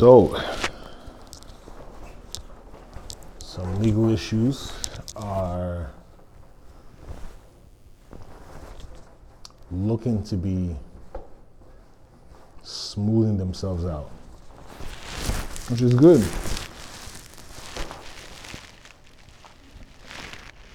[0.00, 0.34] So,
[3.38, 4.72] some legal issues
[5.14, 5.90] are
[9.70, 10.74] looking to be
[12.62, 14.08] smoothing themselves out,
[15.68, 16.26] which is good.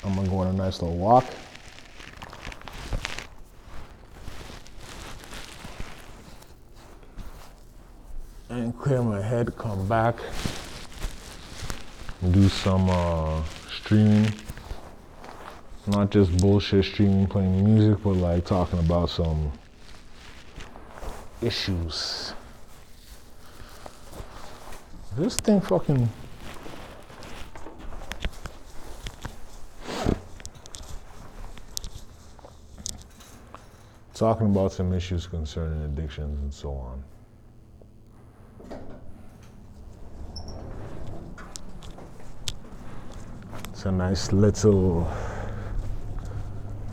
[0.04, 1.26] I'm gonna go on a nice little walk.
[8.86, 10.16] Clear my head, come back,
[12.30, 14.32] do some uh, streaming.
[15.88, 19.52] Not just bullshit streaming, playing music, but like talking about some
[21.42, 22.36] issues.
[25.18, 26.08] This thing fucking.
[34.14, 37.04] Talking about some issues concerning addictions and so on.
[43.86, 45.08] A nice little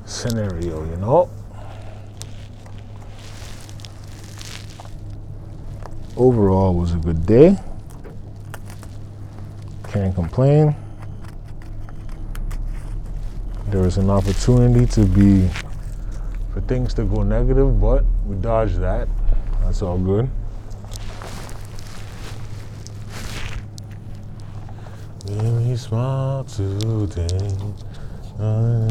[0.05, 1.31] scenario, you know?
[6.19, 7.57] Overall, was a good day.
[9.89, 10.77] Can't complain.
[13.69, 15.49] There was an opportunity to be
[16.53, 19.09] for things to go negative, but we dodged that.
[19.63, 20.29] That's all good.
[25.77, 27.49] Smile today.
[28.39, 28.89] I'm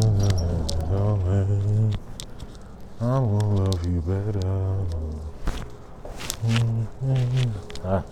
[2.99, 4.47] gonna love you better.
[7.85, 8.03] Ah.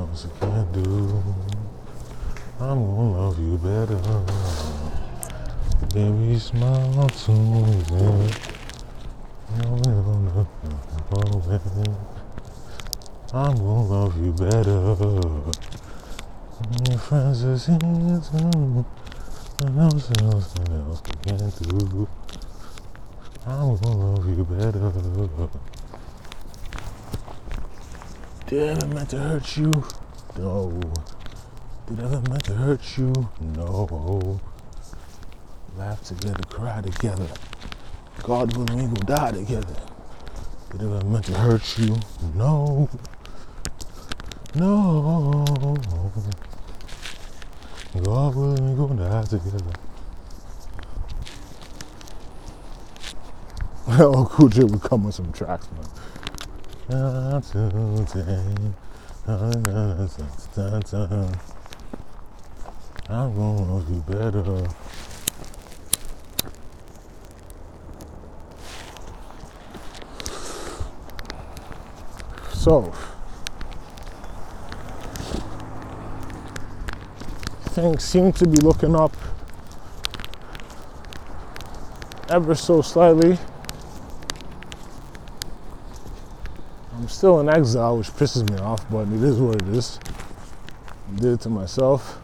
[0.00, 1.22] Else I can't do.
[2.58, 4.00] I'm gonna love you better.
[5.94, 7.08] Baby, smile
[11.86, 12.19] me.
[13.32, 14.96] I'm gonna love you better.
[16.88, 18.84] Your friends are saying too.
[19.60, 22.08] And else else else I can't do.
[23.46, 24.92] I'm gonna love you better.
[28.48, 29.84] Did I meant to hurt you?
[30.36, 30.80] No.
[31.86, 33.12] Did I ever meant to hurt you?
[33.40, 34.40] No.
[35.76, 37.28] Laugh together, cry together.
[38.24, 39.76] God willing, we gon' die together.
[40.72, 41.96] Did I ever meant to hurt you?
[42.34, 42.88] No.
[44.54, 45.44] No.
[48.04, 49.64] God willing, we gon' die together.
[53.88, 55.84] oh, Cool J would come with some tracks, man.
[63.08, 64.68] I'm gonna you better.
[72.52, 72.92] So,
[77.70, 79.16] things seem to be looking up
[82.28, 83.38] ever so slightly.
[86.94, 90.00] I'm still in exile, which pisses me off, but it is what it is.
[91.08, 92.20] I did it to myself.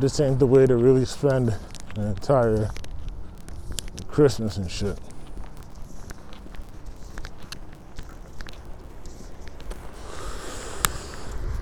[0.00, 1.54] This ain't the way to really spend
[1.94, 2.70] an entire
[4.08, 4.98] Christmas and shit.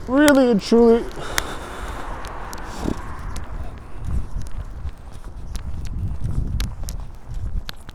[0.07, 1.05] Really and truly,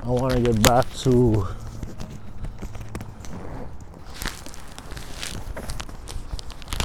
[0.03, 1.47] I want to get back to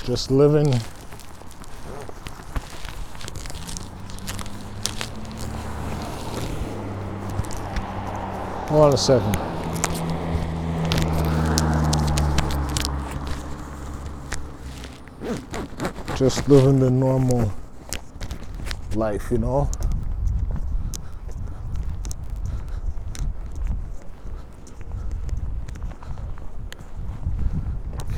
[0.04, 0.80] just living
[8.68, 9.34] Hold on a second.
[16.18, 17.50] Just living the normal
[18.94, 19.70] life, you know?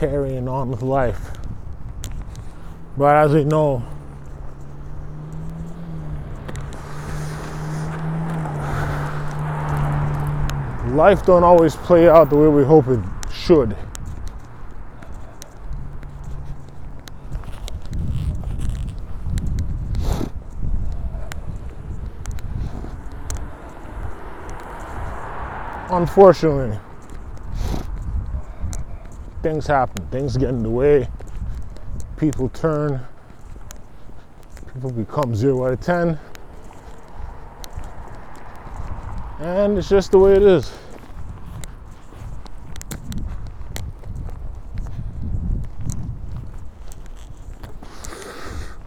[0.00, 1.31] Carrying on with life.
[2.96, 3.85] But as we know,
[10.91, 13.01] life don't always play out the way we hope it
[13.33, 13.77] should.
[25.91, 26.79] Unfortunately.
[29.43, 30.07] things happen.
[30.09, 31.09] Things get in the way.
[32.17, 33.01] People turn.
[34.73, 36.19] People become zero out of ten.
[39.41, 40.71] And it's just the way it is.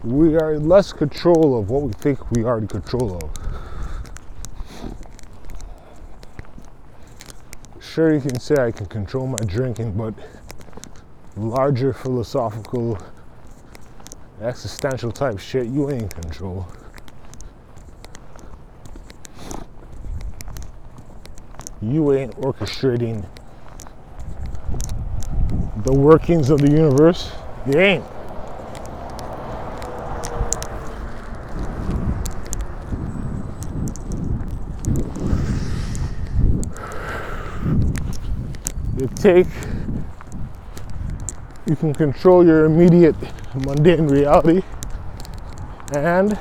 [0.04, 3.30] We are in less control of what we think we are in control of.
[7.82, 10.14] Sure, you can say I can control my drinking, but
[11.36, 12.96] larger philosophical,
[14.40, 16.68] existential type shit, you ain't in control.
[21.90, 23.26] You ain't orchestrating
[25.84, 27.30] the workings of the universe.
[27.66, 28.04] You ain't.
[38.98, 39.46] You take,
[41.66, 43.16] you can control your immediate
[43.54, 44.62] mundane reality,
[45.94, 46.38] and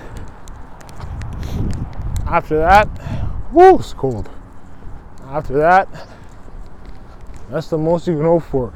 [2.27, 2.87] after that,
[3.51, 4.29] whoo, it's cold.
[5.33, 5.87] After that,
[7.49, 8.71] that's the most you can hope for.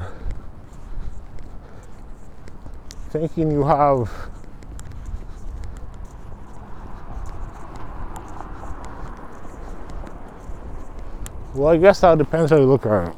[3.10, 4.10] Thinking you have
[11.54, 13.16] Well, I guess that depends how you look at it.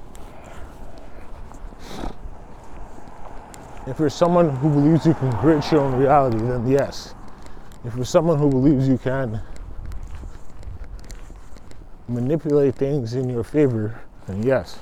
[3.86, 7.14] If you're someone who believes you can create your own reality, then yes.
[7.86, 9.40] If you're someone who believes you can
[12.10, 14.78] manipulate things in your favor, then yes.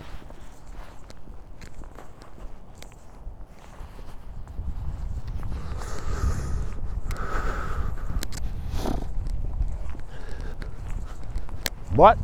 [11.94, 12.16] But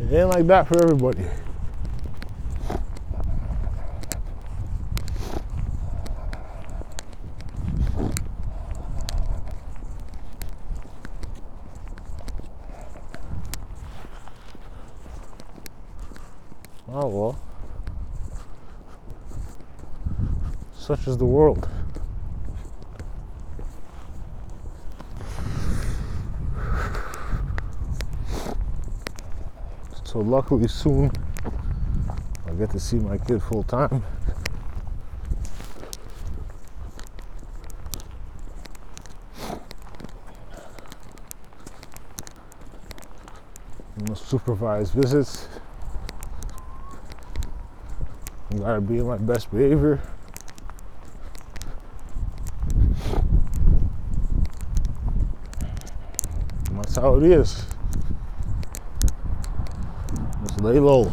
[0.00, 1.24] it ain't like that for everybody.
[16.88, 17.38] Oh well.
[20.86, 21.68] Such is the world.
[30.04, 31.10] So luckily soon
[32.46, 34.04] I'll get to see my kid full time.
[44.06, 45.48] No supervised visits.
[48.52, 50.00] I gotta be in my best behavior.
[56.86, 57.66] That's how it is.
[60.46, 61.12] Just lay low.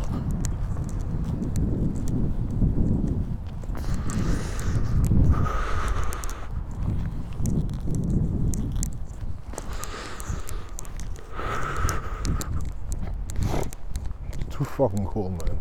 [14.51, 15.59] Too fucking cool, man.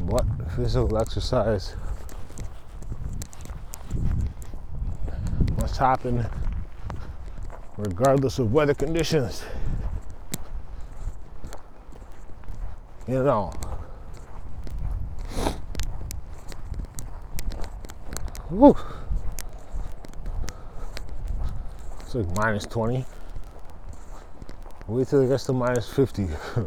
[0.00, 1.76] What physical exercise
[5.62, 6.26] must happen
[7.76, 9.44] regardless of weather conditions.
[13.06, 13.52] You know.
[18.50, 18.76] Woo.
[22.00, 23.06] It's like minus 20.
[24.88, 26.26] Wait till it gets to minus 50.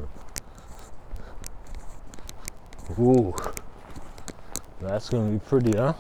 [2.98, 3.36] Ooh.
[4.80, 5.96] That's gonna be pretty, huh?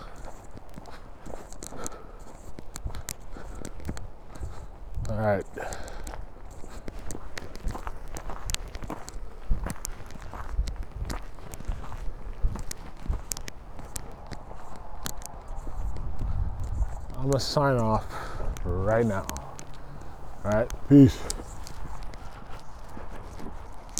[17.26, 18.06] I'm gonna sign off
[18.64, 19.26] right now.
[20.46, 21.18] Alright, peace.